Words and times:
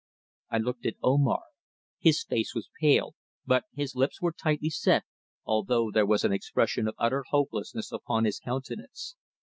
I 0.49 0.57
looked 0.57 0.87
at 0.87 0.95
Omar. 1.03 1.43
His 1.99 2.23
face 2.23 2.55
was 2.55 2.71
pale, 2.79 3.13
but 3.45 3.65
his 3.75 3.93
lips 3.93 4.19
were 4.19 4.31
tightly 4.31 4.71
set, 4.71 5.03
although 5.45 5.91
there 5.91 6.07
was 6.07 6.23
an 6.23 6.33
expression 6.33 6.87
of 6.87 6.95
utter 6.97 7.23
hopelessness 7.29 7.91
upon 7.91 8.25
his 8.25 8.39
countenance. 8.39 9.15